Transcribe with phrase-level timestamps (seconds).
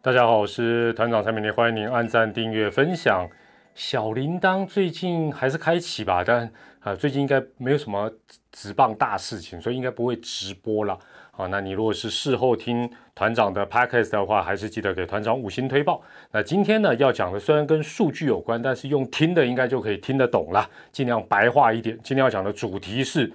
[0.00, 3.28] 大家好，我是团长蔡明烈，欢迎您按赞、订阅、分享。
[3.74, 8.08] 小铃铛最近还是开启吧，但啊，最近应该没有什么
[8.52, 10.96] 直棒大事情，所以应该不会直播了。
[11.32, 16.00] 好，那你如果是事后听团长的 podcast 的话，还是记得给团长五星推报。
[16.30, 21.98] 那今天呢要讲的虽然跟数据有关，但是用听的应该就可以听得懂了，尽量白话一点。
[22.04, 23.32] 今天要讲的主题是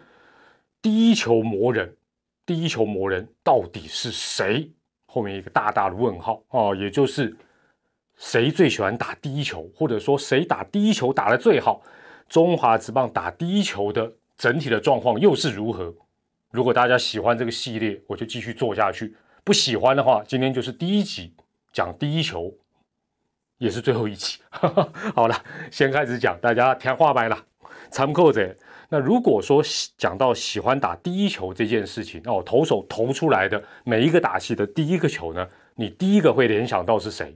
[0.82, 1.98] 第一球魔人，
[2.45, 4.71] 第一球魔人到底是谁？
[5.14, 7.38] 后面一个大大的问号哦，也就是
[8.17, 11.84] 谁最喜欢打第一球，或者说谁打第一球打得最好？
[12.27, 15.94] 中华职棒打第一球的整体的状况又是如何？
[16.49, 19.13] 如果大家喜欢这个系列，我就继续做下去；
[19.44, 21.36] 不喜欢的话，今天就是第一集
[21.72, 22.52] 讲第一球，
[23.59, 24.39] 也是最后一集。
[25.14, 25.36] 好了，
[25.70, 27.38] 先开始讲，大家听话白了，
[27.91, 28.55] 参考者。
[28.93, 29.59] 那如果说
[29.97, 37.35] 讲到喜欢打第一球这件事情，哦，投手投出来的每一个打戏的第一个球呢，你第一个会联想到是谁？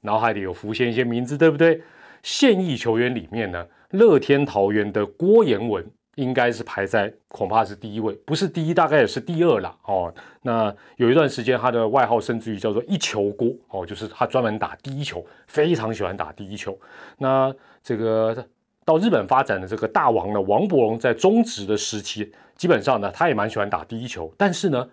[0.00, 1.80] 脑海里有浮现一些名字，对不对？
[2.24, 5.88] 现役球员里面呢，乐天桃园的郭彦文。
[6.16, 10.12] 应该是排在恐怕是第一位，不是第一，大概也是第二了哦。
[10.42, 16.78] 那有一段时间，他的外号甚至于叫做“一球锅”哦，就是他专门打第一球，非常喜欢打第一球。
[17.16, 17.50] 那
[17.82, 18.46] 这个
[18.84, 24.32] 到日本发展的这个大王呢，王伯龙在中职的时期，基本上呢，他也蛮喜欢打第一球。
[24.36, 24.88] 但是呢，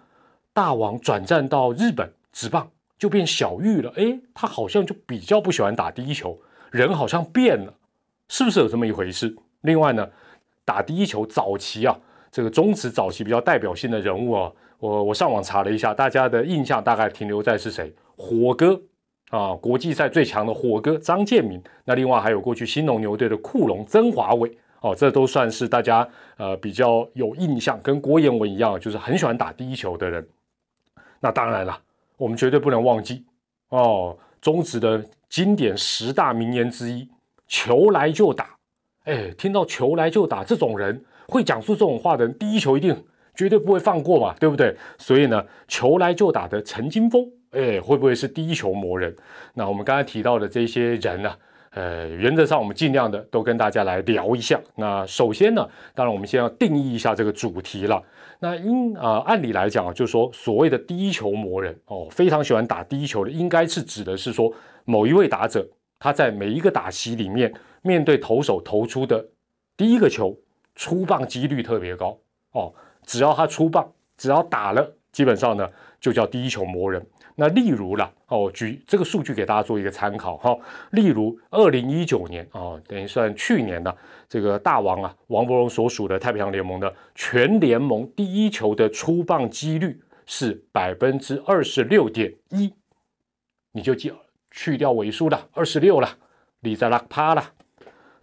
[0.53, 6.39] 大王转战到日本职棒就变小玉了，诶，他好像就比较不喜欢打第一球，
[6.71, 7.73] 人好像变了，
[8.27, 9.35] 是不是有这么一回事？
[9.61, 10.07] 另外呢？
[10.65, 11.99] 打第一球早期啊，
[12.31, 17.91] 这个中职早期比较代表性的人物啊，我我上网查了一下，大家的印象大概停留在是谁？
[18.15, 18.79] 火哥
[19.29, 21.61] 啊，国际赛最强的火哥张建民。
[21.85, 30.27] 那另外还有过去新农牛队的库隆曾华伟哦，这都算是大家呃比较有印象，跟郭彦文一样，就是很喜欢打第一球的人。
[31.19, 31.79] 那当然了，
[32.17, 33.25] 我们绝对不能忘记
[33.69, 37.07] 哦，中职的经典十大名言之一：
[37.47, 38.55] 球来就打。
[39.03, 43.05] 哎，听到球来就打这种人，会讲出这种话的人，第一球一定
[43.35, 44.75] 绝对不会放过嘛，对不对？
[44.97, 49.15] 所以呢，球来就打的陈金峰，哎，会不会是第一球魔人？
[49.53, 51.35] 那我们刚才提到的这些人呢，
[51.71, 54.59] 呃，原则上我们尽量的都跟大家来聊一下。
[54.75, 58.01] 那首先呢，当然我们先要定义一下这个主题了。
[58.39, 64.53] 那因啊，按理来讲啊，就是说所谓的第一球魔人哦，非常喜欢打第一球的，应该是指的是说
[64.85, 65.67] 某一位打者
[65.97, 67.53] 他在每一个打席里面。
[67.81, 69.25] 面对投手投出的
[69.77, 70.37] 第一个球，
[70.75, 72.19] 出棒几率特别高
[72.51, 72.73] 哦。
[73.05, 75.65] 只要他出棒，只要打了，基本上呢
[75.97, 77.01] 就叫第一球魔人。
[77.39, 80.53] 那例如啦，哦，举这个数据给大家做一个参考哈。
[80.91, 92.73] 例如二零一九年啊，等于算去年的这个大王啊，王伯荣所属的太平洋联盟的全联盟第一球的出棒几率是百分之二十六点一，
[93.71, 94.11] 你就记
[94.51, 96.09] 去掉尾数了，二十六了，
[96.59, 97.53] 你在那趴了。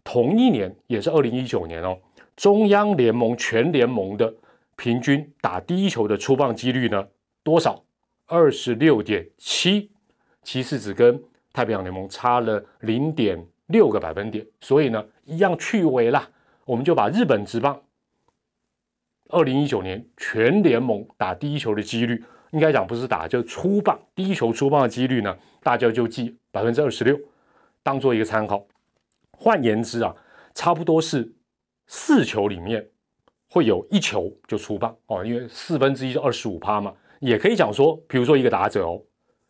[0.05, 1.99] 同一年，也是二零一九年哦，
[2.37, 4.35] 中央联盟全联盟的
[4.77, 7.09] 平均打第一球的出棒几率呢
[7.43, 7.83] 多少？
[8.27, 9.91] 二十六点七，
[10.43, 11.23] 其实只跟
[11.53, 16.29] 太平洋联盟差了零点六个百分点，所以呢，一样去尾啦。
[16.65, 17.81] 我们就把日本职棒
[19.29, 27.17] 二零一九年全联盟打第一球的几率，应该讲不是打，就是出棒第一球出棒的几率呢，大家就记百分之二十六，
[27.83, 28.67] 当做一个参考。
[29.39, 30.15] 换言之啊，
[30.55, 31.33] 差不多是
[31.87, 32.85] 四球里面
[33.51, 39.03] 会有一球就出棒哦，因为四分之一是二十五趴嘛，也可以讲说，比如说一个打者哦，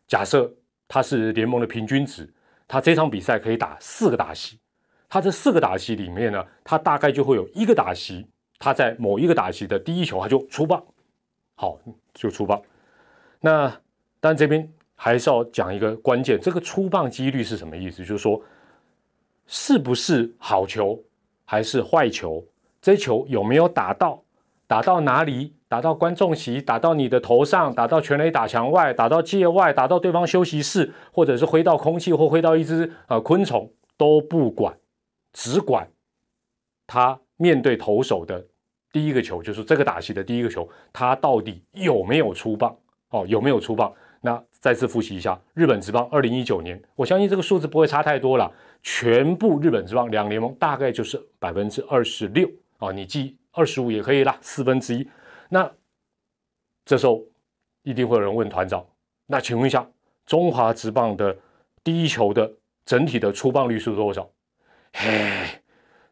[0.07, 0.51] 假设
[0.87, 2.31] 他是联盟的平均值，
[2.67, 4.59] 他这场比赛可以打四个打席，
[5.09, 8.25] 他这四个打席里面呢，他大概就会有一个打席，
[8.59, 10.83] 他在某一个打席的第一球他就出棒，
[11.55, 11.79] 好
[12.13, 12.61] 就出棒。
[13.39, 13.81] 那
[14.19, 17.97] 但这边还是要讲一个关键，这个出棒几率是什么意思？
[18.05, 18.41] 就是说。
[19.49, 21.01] 是不是好球
[21.45, 22.45] 还是坏球？
[22.81, 24.21] 这球有没有打到？
[24.67, 25.53] 打到哪里？
[25.69, 26.61] 打到观众席？
[26.61, 27.73] 打到你的头上？
[27.73, 28.93] 打到全垒打墙外？
[28.93, 29.73] 打到界外？
[29.73, 30.93] 打到对方休息室？
[31.11, 34.77] 或者是挥到空气，或挥到一只呃昆虫都不管，
[35.33, 35.87] 只管
[36.85, 38.45] 他面对投手的
[38.91, 42.75] 第一个球，就是这个打席的第一个球，他到底有没有出棒？
[43.09, 43.93] 哦，有没有出棒？
[44.21, 48.51] 那再次复习一下，日本职棒二零一九年，我相信这个数字不会差太多了。
[48.83, 55.07] 全部日本职棒两联盟大概就是百分之二十六啊，你记二十五也可以啦，四分之一。
[55.49, 55.71] 那
[56.85, 57.23] 这时候
[57.83, 58.85] 一定会有人问团长，
[59.25, 59.87] 那请问一下，
[60.25, 61.35] 中华职棒的
[61.83, 62.51] 第一球的
[62.85, 64.29] 整体的出棒率是多少？
[64.93, 65.31] 嘿，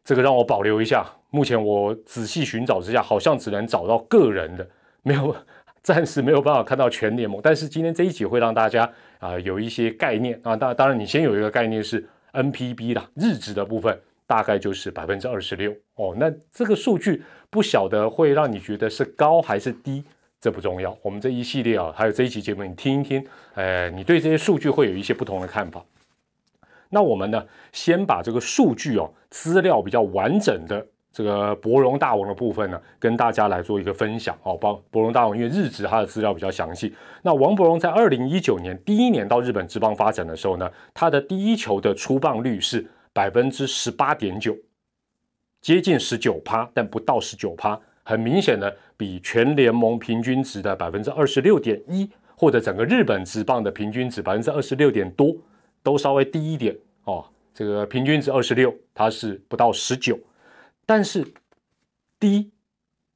[0.04, 1.04] 这个让我保留一下。
[1.30, 4.66] 目前我仔细寻找之下，好像只能找到个人的，
[5.02, 5.34] 没有
[5.82, 7.40] 暂时没有办法看到全联盟。
[7.42, 10.56] 但是今天这一集会让大家啊有一些概念啊。
[10.56, 16.14] 当当然，你先有一个概念是 NPB 啦，日值的部分大概就是百分之二十六哦。
[16.18, 20.04] 那这个数据不晓得会让你觉得是高还是低，
[20.40, 20.96] 这不重要。
[21.02, 25.84] 我们这一系列啊，还有这一期节目，你听一听，哎，你对这些数据会有一些不同的看法。
[26.90, 34.56] 那我们呢，先把这个数据哦，资料比较完整的这个博荣大王的部分呢，跟大家来做一个分享哦。
[34.56, 36.94] 包博荣大王因为日职他的资料比较详细。
[37.22, 44.54] 那王博荣在二零一九年第一年到日本职棒发展的时候呢，他的第一球的出棒率是百分之十八点九，
[45.62, 55.34] 接近十九趴，但不到十九趴，很明显的比全联盟平均值的百分之二十六点一，或者整个日本职棒的平均值百分之二十六点多。
[55.82, 57.24] 都稍微低一点哦，
[57.54, 60.18] 这个平均值二十六，它是不到十九，
[60.84, 61.24] 但是
[62.18, 62.50] 低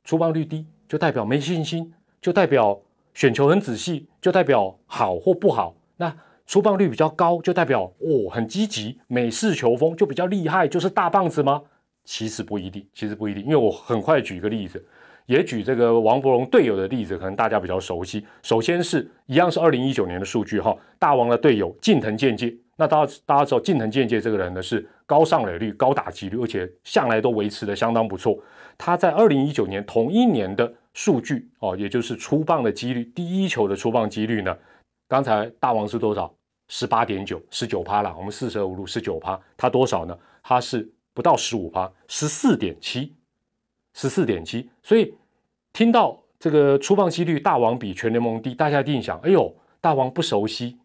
[0.04, 1.92] 出棒率低，就代表没信心，
[2.22, 2.80] 就代表
[3.12, 5.74] 选球很仔细，就代表好或不好。
[5.96, 6.16] 那
[6.50, 11.62] 出棒率比较高，就代表哦很积极，美式球风就比较厉害，就是大棒子吗？
[12.04, 14.84] 其实不一定，其实不一定，因为我很快举一个例子。
[15.26, 18.26] 也举这个王伯荣队友的例子，可能大家比较熟悉。
[18.42, 22.52] 首先是一样是二零一九年的数据哈，大王的队友近藤健介。
[22.74, 28.36] 那大家大家知道近藤健介这个人呢是高上垒率、高打击率，而且向来都维持的相当不错。
[28.76, 34.52] 他在二零一九年同一年的数据哦，也就是出棒的几率，第一球的出棒几率呢，
[35.06, 36.34] 刚才大王是多少？
[36.70, 38.16] 十八点九，十九趴了。
[38.16, 40.18] 我们四舍五入十九趴，他多少呢？
[40.42, 43.14] 他是不到十五趴，十四点七，
[43.92, 45.12] 十四点七，所以。
[45.72, 50.76] 听到这个出棒几率大王比全联盟低，大家一定想：哎呦，大王不熟悉，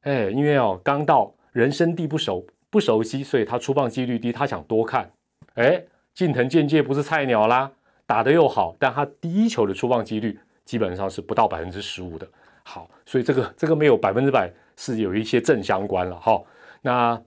[0.00, 5.08] 哎，因为哦刚到人生地不熟，不熟悉，所以他出棒几率低，他想多看。
[5.54, 5.80] 哎，
[6.12, 7.70] 近藤健介不是菜鸟啦，
[8.04, 12.28] 打得又好，但他第一球的出棒几率基本上是不到百分之十五的。
[12.64, 16.42] 好，所以这个这个没有百分之百是有一些正相关了哈。
[16.80, 17.20] 那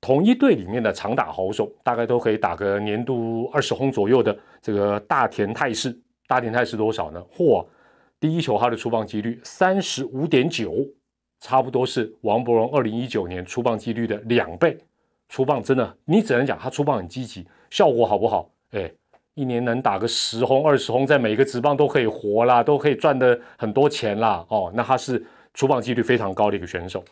[0.00, 5.98] 同一队里面的长打好手，大概都可以打个年度二十轰左右的这个大田泰士。
[6.26, 7.20] 大田泰是多少呢？
[7.36, 7.66] 嚯，
[8.20, 10.86] 第一球他的出棒几率三十五点九，
[11.40, 14.78] 差不多是王伯荣二零一九年出棒几率的两倍。
[15.28, 18.50] 出棒真的，你只能讲他出棒很积极，效果好不好？
[18.70, 18.90] 哎，
[19.34, 24.44] 一年能打个十轰二十轰，在每个职棒都可以活啦，都可以赚的很多钱啦。
[24.48, 25.22] 哦，那他是
[25.58, 27.04] 出棒几率非常高的一个选手。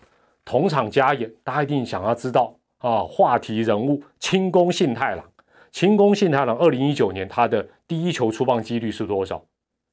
[0.44, 5.24] 同场加演，大家一定想要知道啊，话题人物清宫信太郎。
[5.72, 9.44] 清宫信太郎二零一九年他的第一球出棒几率是多少？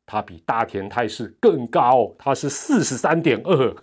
[0.05, 3.75] 他比大田泰士更高，他是四十三点二，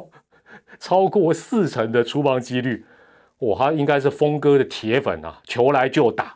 [0.80, 2.86] 超过四成的出棒几率。
[3.40, 6.34] 哇，他应该是峰哥的铁粉啊，球来就打。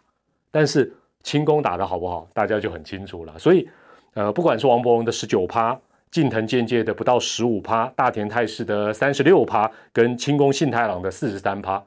[0.51, 3.39] 但是清宫打的好不好，大家就很清楚了。
[3.39, 3.67] 所以，
[4.13, 5.81] 呃，不管是王伯荣的十九趴，
[6.13, 11.83] 近藤健介的不到十五趴，大田泰士的三十六趴，跟清宫信太郎的四十三趴，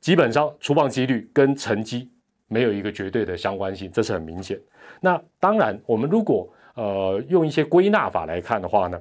[0.00, 2.10] 基本上出棒几率跟成绩。
[2.46, 4.58] 没有一个绝对的相关性，这是很明显。
[5.02, 8.98] 那当然，我们如果呃用一些归纳法来看的话呢，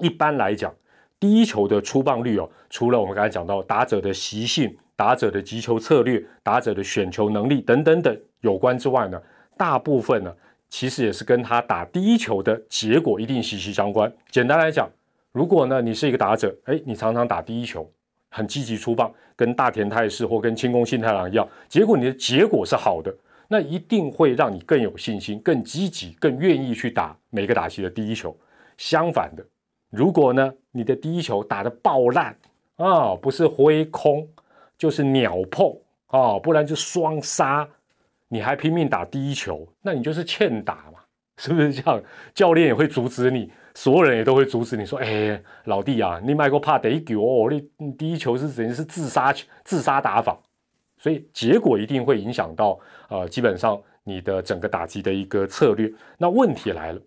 [0.00, 0.74] 一般来讲，
[1.20, 9.22] 第一球的出棒率哦，除了我们刚才讲到打者的习性、打者的击球策略、打者的选球能力等等等有关之外呢，
[9.56, 10.34] 大部分呢
[10.76, 14.12] 其实也是跟他打第一球的结果一定息息相关。
[14.28, 14.90] 简单来讲，
[15.30, 17.88] 如果呢你是一个打者，哎，你常常打第一球。
[18.28, 23.14] 很积极出棒，跟大田泰士或跟清宫信太郎一样，结果你的结果是好的，
[23.46, 28.36] 那一定会让你更有信心、更积极、更愿意去打每个打席的第一球。
[28.76, 29.46] 相反的，
[29.90, 32.36] 如果呢你的第一球打得爆烂
[32.74, 34.28] 啊，不是挥空
[34.76, 35.72] 就是鸟碰
[36.08, 37.68] 啊，不然就双杀，
[38.34, 40.98] 你还拼命打第一球，那你就是欠打嘛，
[41.36, 42.02] 是不是这样？
[42.34, 43.48] 教练也会阻止你。
[43.76, 47.48] 所有人也都会阻止你说：“哎，老弟啊，你买个怕得球哦，
[47.78, 50.36] 你第一球是等于是自杀自杀打法，
[50.98, 52.76] 所以结果一定会影响到
[53.08, 55.92] 呃，基本上你的整个打击的一个策略。
[56.18, 57.00] 那问题来了，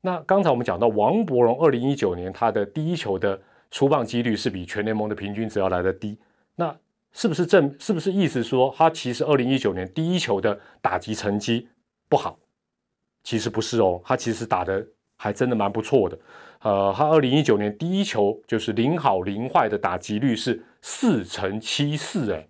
[0.00, 3.38] 那刚才我们讲到王伯荣二零一九年他的第一球的
[3.70, 6.18] 出棒几率是比全联盟的平均值要来的低，
[6.54, 6.74] 那
[7.16, 11.66] 是不是正是不是意思说他其实二零一九年第一球的打击成绩
[12.08, 12.38] 不好？
[13.24, 14.86] 其实不是哦，他其实打的。
[15.18, 16.18] 还真的蛮不错的，
[16.60, 22.46] 呃，他二零一九年第一球就是零好零坏的打击率是四乘七四，哎，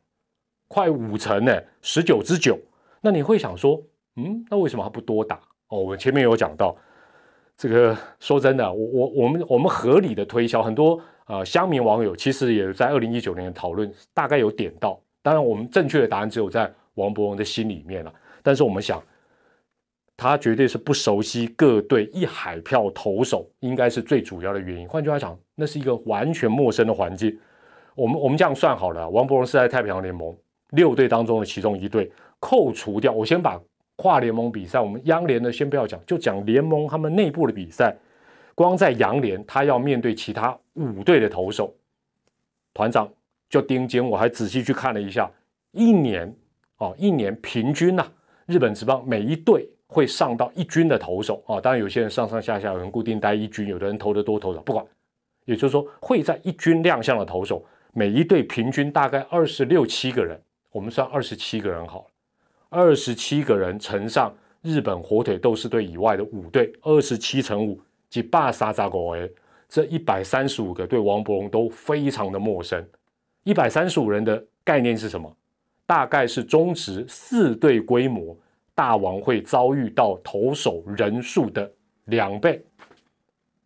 [0.66, 2.58] 快五成呢，十九之九。
[3.00, 3.80] 那你会想说，
[4.16, 5.36] 嗯，那为什么他不多打？
[5.68, 6.76] 哦，我们前面有讲到，
[7.56, 15.00] 这个说真的，我我我们我们合理的推销，很多呃乡民网友其实也在二零一九年的讨论，大概有点到。
[15.22, 18.12] 当然，我们正确的答案只有在王博文的心里面了。
[18.42, 19.02] 但是我们想。
[20.18, 24.88] 他绝对是不熟悉各队一海票投手，应该是最主要的原因。
[24.88, 27.38] 换句话讲，那是一个完全陌生的环境。
[27.94, 30.34] 我们我们这样算好了，王伯荣是在太平洋联盟
[30.70, 33.60] 六队当中的其中一队，扣除掉我先把
[33.96, 37.94] 跨联盟比赛，我们央联的先不要讲，就讲联盟他们内部的比赛。
[38.56, 41.72] 光在洋联，他要面对其他五队的投手，
[42.74, 43.08] 团长
[43.48, 45.30] 就盯紧，我还仔细去看了一下，
[45.70, 46.34] 一年
[46.78, 48.04] 哦，一年平均呐，
[48.46, 49.70] 日本职棒每一队。
[49.88, 54.84] 会上到一军的投手啊，当然有些人上上下下有人固定待一军，有的人投的多投少，不管。
[55.44, 62.06] 也就是说，会在一军亮相的投手，每一队平均大概二十六七个人，我们算二十七个人好了，
[62.68, 69.30] 二十七个人乘上日本火腿斗士队以外的五队，二十七乘五即巴沙扎狗诶，
[69.68, 72.84] 这一百三十五个对王伯荣都非常的陌生。
[73.44, 75.34] 一百三十五人的概念是什么？
[75.86, 78.36] 大概是中职四队规模。
[78.74, 81.72] 大王会遭遇到投手人数的
[82.04, 82.62] 两倍，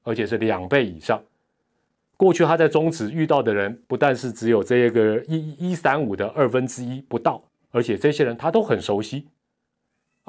[0.05, 1.21] 而且是两倍以上。
[2.17, 7.43] 过去他在中职遇到的人，不但是只有这个一一三五的二分之一不到，
[7.73, 9.27] 而且这些人他都很熟悉。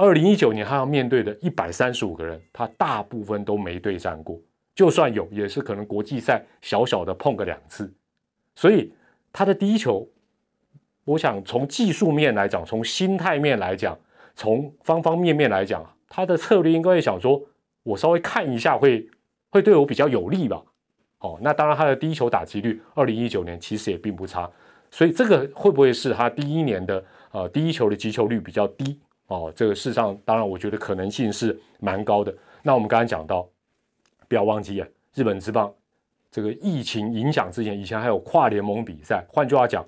[0.01, 4.41] 二零一九年他要面对的一百三十五个人，他大部分都没对战过，
[4.73, 7.93] 就算有，也是可能国际赛小小的碰个两次。
[8.55, 8.91] 所以
[9.31, 10.09] 他的第一球，
[11.05, 13.95] 我想从技术面来讲，从心态面来讲。
[14.33, 17.39] 从方方面面来讲，他的策略应该会想说，
[17.83, 19.07] 我稍微看一下会
[19.49, 20.63] 会对我比较有利吧。
[21.19, 24.49] 哦，那当然他的第一球打击率，二零一九年其实也并不差，
[24.89, 28.99] 所以这个会不会是他第一年的呃第一球的击球率比较低？
[29.31, 32.35] 哦，这个事实上当然我觉得可能性是蛮高的。
[32.61, 33.47] 那我们刚才讲到，
[34.27, 35.73] 不要忘记啊，日本之棒
[36.29, 39.85] 这个疫情影响之前，以前还有跨联盟比赛，换句话讲，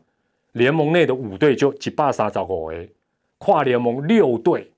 [0.54, 2.90] 联盟内的五队就几巴萨找过 A。
[3.38, 4.72] 跨联盟六队，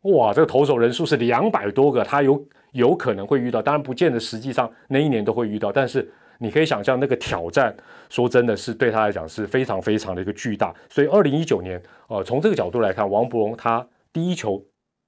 [0.00, 7.74] 哇，这个投手人数是两百多个，他有有可能会遇到，当然不见得实际上那一年都会遇到，但是你可以想象那个挑战，
[8.10, 10.74] 说真的是对他来讲是非常非常的一个巨大。
[10.90, 14.60] 所以二零一九年，呃，从这个角度来看，王伯荣他第一球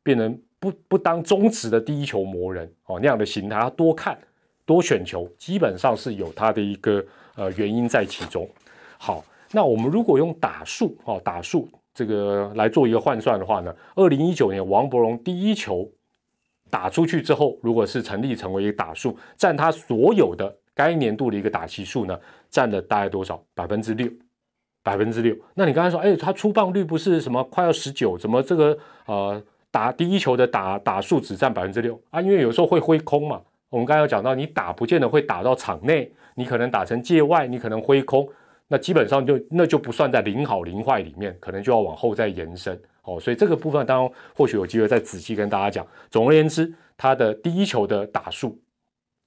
[0.02, 4.16] 变成不不当中职的第一球魔人哦那样的形态，他多看
[4.64, 8.48] 多选球，基本上是有他的一个呃原因在其中。
[8.96, 11.68] 好，那我们如果用打数哦打数。
[11.96, 15.88] 这个来做一个换算的话呢，二零一九年王伯荣第一球
[16.68, 22.18] 打出去之后，如果是成立成为一个打数，占他所有的该年度的一个打击数呢，
[22.50, 23.42] 占了大概多少？
[23.54, 24.10] 百分之六，
[24.82, 25.36] 百分之六。
[25.54, 28.76] 那你刚才说，哎，他出棒率不是什么快要十九，怎么这个
[29.06, 32.20] 呃打第一球的打打数只占百分之六啊？
[32.20, 33.40] 因为有时候会挥空嘛。
[33.70, 38.28] 我们刚才讲到，你打不见得会打到场内，你可能打成界外，你可能挥空。
[38.68, 43.18] 那基本上就那就不算在零好零坏里面，可能就要往后再延伸哦。
[43.20, 45.86] 所以这个部分当然或许有机会再仔细跟大家讲。
[46.10, 48.58] 总而言之，他的第一球的打数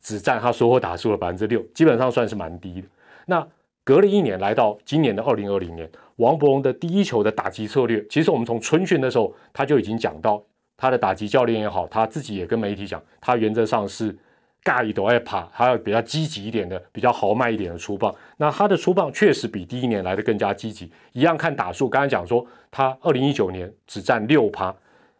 [0.07, 2.87] 只占他所有打数的百分之六，基本上算是蛮低的。
[3.25, 3.45] 那
[3.83, 10.41] 隔了一年来到今年的二零二零年，王伯荣的第一球的打击策略，其实我们从春训的时候他就已经讲到，
[10.77, 14.17] 他的打击教练也好，他自己也跟媒体讲，他原则上是。
[14.63, 18.13] 盖一朵爱爬，还要比较积极一点的，比较豪迈一点的出棒。
[18.35, 20.91] 那他的出棒确实比第一年来的更加积极。
[21.13, 24.75] 一样看打数，刚才讲说他二零一九年只占六趴，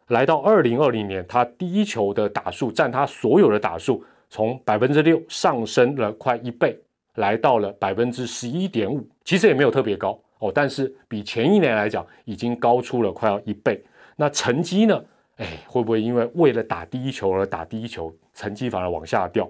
[0.08, 6.80] 来到二零二零年，他第一球的打数占他所有的打数从百分之六上升了快一倍，
[7.16, 9.08] 来到了百分之十一点五。
[9.24, 13.84] 其实也没有特别高哦，但是比前一年来讲已经高出了快要一倍。
[14.16, 15.04] 那成绩呢？
[15.38, 19.48] 哎，会不会因为为了打第一球而打第一球，成绩反而往下掉？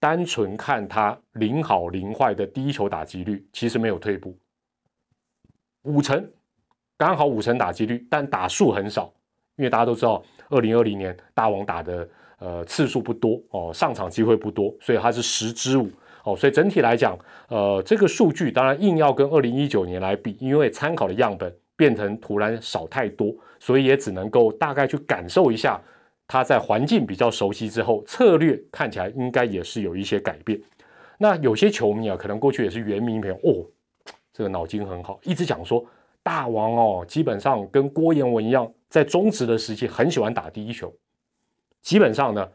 [0.00, 4.36] 单纯看他零好零坏的第一球打击率，其实没有退步，
[5.82, 6.28] 五成，
[6.98, 9.10] 刚好五成打击率，但打数很少，
[9.56, 12.06] 因为大家都知道，二零二零年大王打的
[12.38, 15.90] 呃次数不多哦，上场机会不多，所以他是十支五
[16.24, 23.34] 哦，所以整体来讲，呃，这个数据当然硬要跟二零一九年来比，因为参考的样本变成突然少太多。
[23.60, 25.80] 所以也只能够大概去感受一下，
[26.28, 30.60] 他在环境比较熟悉之后，策略看起来应该也是有一些改变。
[31.16, 33.64] 那有些球迷啊，可能过去也是原名朋友哦，
[34.34, 35.82] 这个脑筋很好，一直讲说
[36.22, 40.92] 大王哦，基本上跟郭彦文一样，在中职的时期很喜欢打第一球。
[41.84, 42.48] 基本上呢，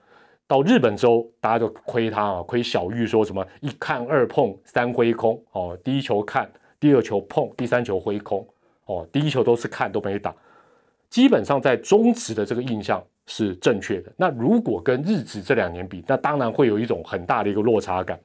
[0.48, 8.46] 到日本之后，大家都亏他啊，亏小玉说什么一看二碰三挥空哦，第一球看，第二球碰，第三球挥空
[8.86, 10.36] 哦，第一球都是看都没打。
[11.12, 14.12] 基本上在中职的这个印象是正确的。
[14.18, 18.20] 那如果跟日职这两年比，那当然会有一种很大的一个落差感。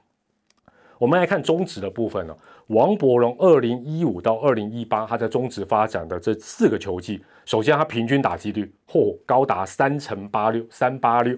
[1.05, 2.35] 我们来看中职的部分呢，
[2.69, 11.37] 王伯荣二零一五到二零一八，他在中职发展的这四个球季，首先他平均打击率嚯高达三乘八六三八六，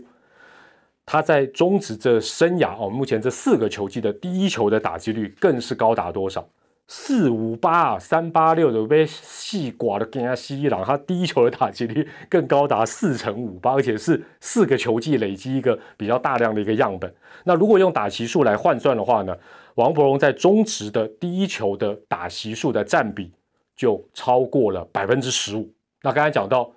[1.04, 6.49] 他在中职这生涯哦，目前这四个球季的第一球的打击率更是高达多少？
[6.88, 17.12] 四五八三八六的被细寡的跟他西朗，他第一球的打击率更高达四乘五八，而且是四个球季累积一个比较大量的一个样本。
[17.42, 19.36] 那如果用打席数来换算的话呢，
[19.74, 23.32] 王伯荣在中职的第一球的打席数的占比
[23.74, 25.68] 就超过了百分之十五。
[26.02, 26.70] 那刚才讲到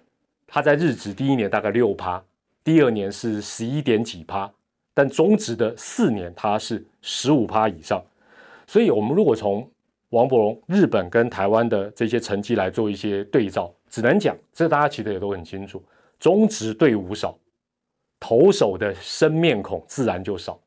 [0.48, 2.20] 他在日职第一年大概六趴，
[2.64, 4.52] 第二年是十一点几趴，
[4.92, 8.02] 但中职的四年他是十五趴以上。
[8.66, 9.70] 所以，我们如果从
[10.10, 15.84] 王伯荣日本跟台湾的这些成绩来做一些对照，只能讲，这大家其实也都很清楚，
[16.20, 17.38] 中职队伍少，
[18.20, 20.60] 投手的生面孔自然就少，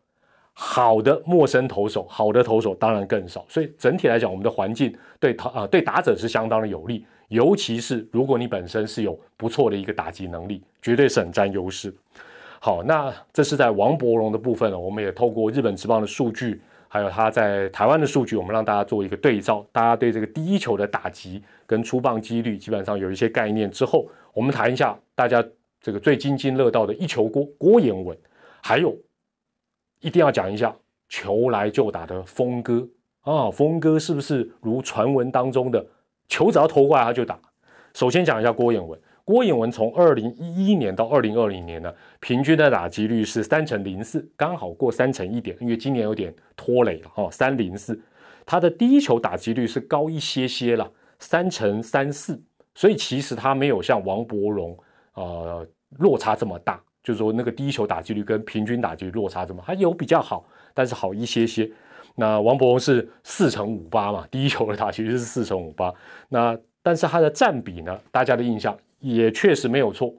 [0.52, 11.92] 好的陌生投手，好的投手当然更少，所以整体来讲，我们的环境对投啊对打者是相当的有利，尤其是如果你本身是有不错的一个打击能力，绝对是很占优势。
[12.60, 16.62] 好，那这是在王伯荣的部分呢，我们也透过日本职棒的数据。
[16.92, 25.42] 还有他在台湾的数据，我们让大家做一个对照，大家对这个第一球的打击跟出棒几率基本上有一些概念之后，我们谈一下大家
[25.80, 28.14] 这个最津津乐道的一球锅郭彦文，
[28.62, 28.94] 还有
[30.00, 30.76] 一定要讲一下
[31.08, 32.86] 球来就打的峰哥
[33.22, 35.82] 啊，峰哥是不是如传闻当中的
[36.28, 37.40] 球只要投过来他就打？
[37.94, 39.00] 首先讲一下郭彦文。
[39.24, 48.00] 郭颖文从二零一一年到二零二零年呢，平均的打击率是三乘零四，刚好过三乘一点，因为今年有点拖累了哈，三零四。
[48.44, 52.42] 他的第一球打击率是高一些些了，三乘三四，
[52.74, 54.76] 所以其实他没有像王伯荣
[55.14, 55.64] 呃
[55.98, 61.70] 落差这么大，就是说那个第一球打击率跟平均打击率落差这么，还有比较好，但是好一些些。
[62.16, 65.94] 那王伯荣是四乘五八嘛，第一球的打击率是四乘五八，
[66.28, 68.76] 那但是他的占比呢，大家的印象。
[69.02, 70.14] 也确实没有错。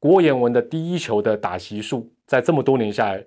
[0.00, 3.24] 郭彦文的第一球的打席数，在这么多年下来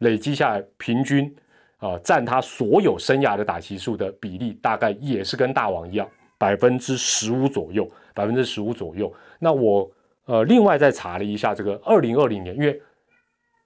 [0.00, 1.34] 累积下来，平均
[1.78, 9.12] 啊占他所有生涯的打席数的比例，大概也是跟大王一样，百分之十五左右，百分之十五左右。
[9.40, 9.90] 那我
[10.26, 12.80] 呃另外再查了一下这个二零二零年，因为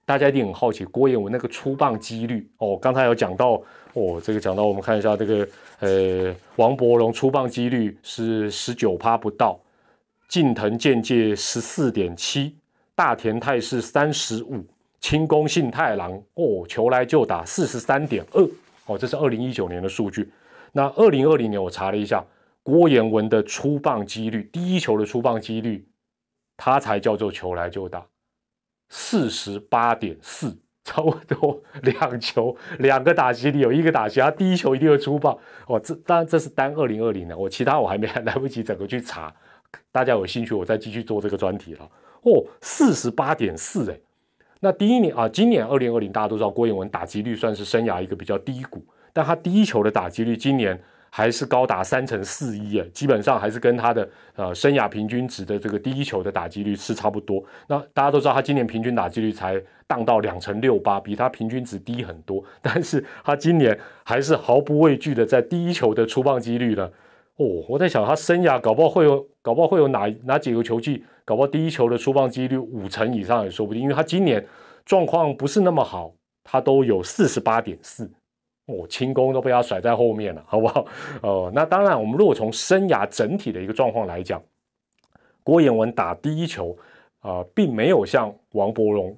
[0.06, 3.61] 大家一定很好奇郭彦文那个出棒几率哦，刚才有讲到
[3.92, 5.46] 哦，这个讲到我们看一下这个
[5.80, 9.61] 呃王伯荣出棒几率是十九趴不到。
[10.28, 12.56] 近藤健介十四点七，
[12.96, 14.64] 大田泰是三十五，
[15.00, 18.42] 清宫信太郎哦，球来就打四十三点二
[18.86, 20.32] 哦，这是二零一九年的数据。
[20.72, 22.24] 那二零二零年我查了一下，
[22.64, 25.86] 郭彦文的出棒几率，第一球的出棒几率，
[26.56, 28.04] 他才叫做球来就打
[28.88, 35.78] 四十八点四，差不多两球两个打击里有一个打击，他第一球一定会出棒哦。
[35.78, 39.32] 这当然这是单二零二零年，我其他我还没来不及整个去查。
[39.92, 41.88] 大家有兴趣，我再继续做这个专题了。
[42.22, 43.96] 哦，四十八点四哎，
[44.60, 50.76] 那第一年啊，今年二零二零，大家都知道郭彦文打击率算是生涯一个比较低谷，但他第一球的打击率今年
[51.08, 57.42] 还是高达三成四一哎，基本上还是跟他的呃生涯平均值的这个第一球的打击率是差不多。
[57.68, 66.90] 那大家都知道他今年平均打击率才荡到两成六八，比他平均值低很多，但是他今年还是毫不畏惧的在第一球的出棒几率呢。
[67.37, 74.44] 哦，我在想他生涯搞不好会有，搞不好会有哪哪几个球季，搞不好第一球的出棒几率五成以上也说不定，因为他今年
[74.85, 78.11] 状况不是那么好，他都有四十八点四，
[78.66, 80.87] 哦，轻功都被他甩在后面了， 好不好？
[81.22, 84.42] 哦，那当然，我们如果从生涯整体的一个状况来讲，
[85.42, 86.75] 郭彦文打第一球
[87.20, 89.14] 啊，并没有像王伯荣。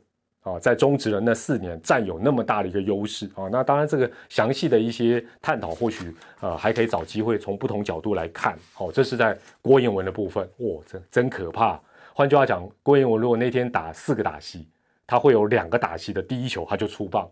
[0.49, 8.57] 啊，在中职的那四年占有那么大的一个优势啊，那当然这个详细的一些探讨，或许呃还可以找机会从不同角度来看。
[8.73, 11.79] 好，这是在郭彦文的部分，哇，真真可怕。
[12.15, 14.67] 换句话讲，郭彦文如果那天打四个打席，
[15.07, 17.29] 他会有两个打席的第一球他就出棒。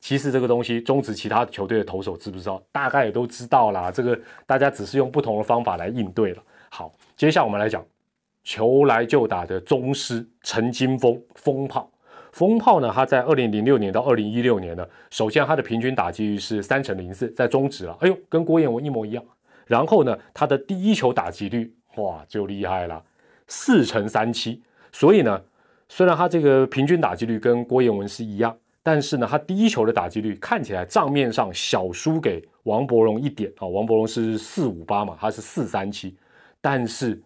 [0.00, 2.62] 其实这个东西，中职其他球队的投手知不知道？
[2.70, 3.90] 大概也都知道啦。
[3.90, 6.42] 这个大家只是用不同的方法来应对了。
[6.68, 7.82] 好，接下来我们来讲
[8.42, 11.90] 球来就打的宗师陈金峰风炮。
[12.34, 12.90] 风炮呢？
[12.92, 17.96] 他在二零零六年到二零一六年呢，首先他的平均打击率是三乘零四，在中职了。
[18.00, 19.24] 哎呦，跟郭彦文一模一样。
[19.66, 23.00] 然后呢，他的第一球打击率哇就厉害了，
[23.46, 24.60] 四乘三七。
[24.90, 25.40] 所以呢，
[25.88, 33.66] 虽然他这个平均打击率跟郭彦文是一样，但是呢，他第一球的打击率看起来账面上小输给王伯荣一点啊。
[33.68, 36.16] 王伯荣是四五八嘛，他是四三七，
[36.60, 37.22] 但是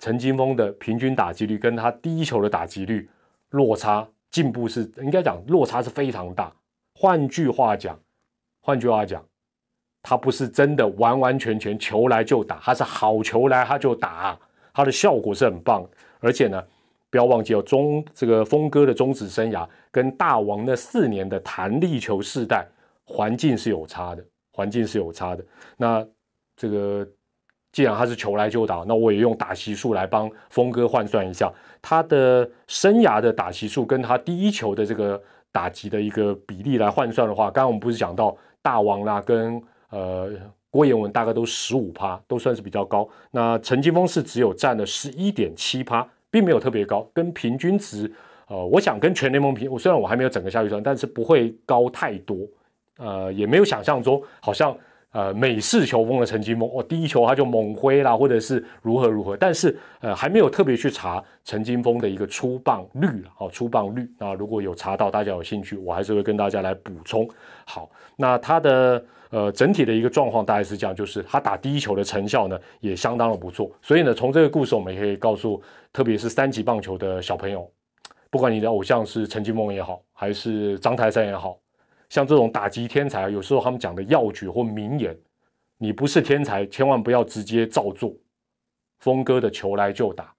[0.00, 3.08] 陈金峰的平均打击率跟他第一球的打击率。
[3.50, 6.52] 落差进步是应该讲落差是非常大，
[6.94, 7.98] 换句话讲，
[8.60, 9.24] 换句话讲，
[10.02, 14.38] 他不是真的完完全全球来就打，他是好球来他就打，
[14.72, 15.84] 他的效果是很棒。
[16.20, 16.62] 而且呢，
[17.10, 22.66] 不要忘记哦，中这个峰哥的中职生涯跟大王那四年的弹力球世代
[23.04, 25.44] 环境是有差的，环境是有差的。
[25.76, 26.06] 那
[26.56, 27.08] 这个
[27.72, 31.50] 既然他是球来就打，那我也用打席数来帮峰哥换算一下
[31.82, 35.20] 他的生涯的打击数跟他第一球的这个。
[35.52, 40.30] 打击的一个比例来换算的话，刚刚我们不是讲到大王啦，跟呃
[40.70, 43.08] 郭彦文大概都十五趴，都算是比较高。
[43.32, 48.08] 那陈金峰是只有占了十一点七趴，并没有特别高，跟平均值，
[48.46, 52.36] 呃，我想跟全联盟平，我虽然我还没有整个下去算，但是不会高太多，
[52.98, 54.72] 呃，也没有想象中好像。
[55.12, 64.08] 呃，美式球风的陈金峰，哦，第一球他就猛挥啦，或者是如何如何，但是呃，还没有特别去查陈金峰的一个出棒率哦，出棒率。
[64.18, 67.28] 那如果有查到，大家有兴趣，我还是会跟大家来补充。
[67.64, 73.68] 好，那他的呃整体的一个状况大概是这样，就是他打第一球的成效呢也相当的不错。
[73.82, 75.60] 所以呢，从这个故事我们也可以告诉，
[75.92, 77.68] 特别是三级棒球的小朋友，
[78.30, 81.58] 不管你的偶像是陈金峰也好，还是张泰山也好。
[82.10, 85.16] 像这种打击天才，有时候他们讲的要诀或名言，
[85.78, 88.12] 你不是天才，千万不要直接照做。
[88.98, 90.34] 峰哥的球来就打，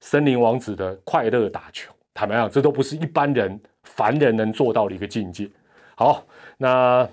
[0.00, 5.48] 森林王子的快乐打球，坦白讲，这都不是一般人凡人能做到的一个境界。
[5.94, 6.26] 好，
[6.58, 7.08] 那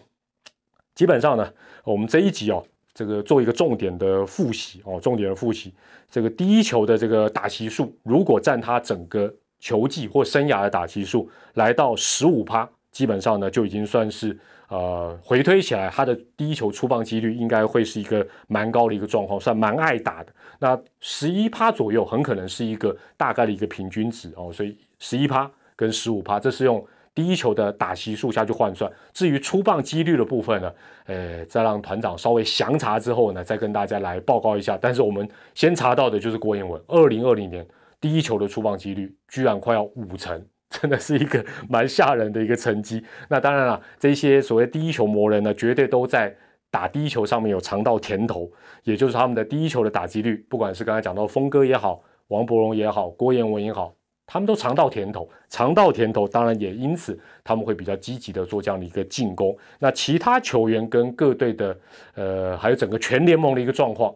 [0.95, 1.53] 基本上呢，
[1.83, 5.73] 我们这一集哦，这个做一个重点的复习哦，重点的复习，
[6.09, 12.67] 这个第一球的这个打击数，如果占他整个球技或生涯的打击数来到十五趴。
[12.91, 14.37] 基本上呢，就已经算是
[14.69, 20.33] 呃回推起来，他的第一球出棒几率应该会是一个蛮高的一个状况，算蛮爱打的。
[20.59, 24.51] 那十一趴左右，很可能是一个大概的一个平均值哦。
[24.51, 28.91] 所以十一趴跟十五趴，这是用第一球的打席数下去换算。
[29.13, 30.73] 至于出棒几率的部分呢，
[31.05, 34.77] 呃，再让团长稍微详查之后呢，再跟大家来报告一下。
[34.79, 37.65] 但是我们先查到的就是郭彦文，二零二零年
[38.01, 40.45] 第一球的出棒几率居然快要五成。
[40.69, 43.03] 真的是一个蛮吓人的一个成绩。
[43.27, 46.35] 那当然了，这些所谓第一球魔人呢，绝对都在
[46.69, 48.51] 打第一球上面有尝到甜头，
[48.83, 53.95] 也就是他们的第一球的打击率，不管是刚才讲到峰哥也好，王伯荣也好，郭彦文也好，
[54.27, 59.57] 他们都尝到甜头，尝到甜头，当然也因此他们会比较积极的做这样的一个进攻。
[59.79, 61.79] 那其他球员跟各队的，
[62.13, 64.13] 呃，还有整个全联盟的一个状况，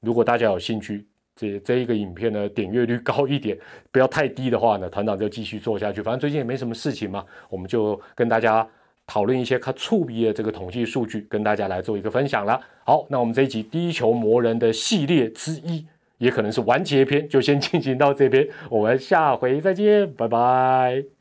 [0.00, 1.09] 如果大家有兴趣。
[1.40, 3.56] 这这一个影片呢，点阅率高一点，
[3.90, 6.02] 不要太低的话呢，团长就继续做下去。
[6.02, 8.66] 反正最近也没什么事情嘛，我们就跟大家
[9.06, 12.60] 讨论一些看触笔的这个统计数据，跟大家来做一个分享了。
[12.84, 15.86] 好，那我们这一集地球魔人的系列之一，
[16.18, 21.19] 也可能是完结篇，就先进行到这边，我们下回再见，拜拜。